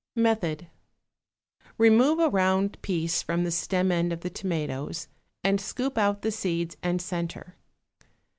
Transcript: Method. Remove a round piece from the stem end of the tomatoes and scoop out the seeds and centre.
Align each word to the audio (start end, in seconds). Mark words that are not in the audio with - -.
Method. 0.15 0.65
Remove 1.77 2.17
a 2.17 2.27
round 2.29 2.81
piece 2.81 3.21
from 3.21 3.43
the 3.43 3.51
stem 3.51 3.91
end 3.91 4.11
of 4.11 4.21
the 4.21 4.31
tomatoes 4.31 5.07
and 5.43 5.61
scoop 5.61 5.95
out 5.95 6.23
the 6.23 6.31
seeds 6.31 6.75
and 6.81 6.99
centre. 6.99 7.55